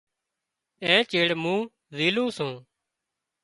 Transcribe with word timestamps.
اين 0.83 1.01
چيڙ 1.11 1.29
مُون 1.43 1.59
زِيلُون 1.97 2.29
سُون۔ 2.35 2.51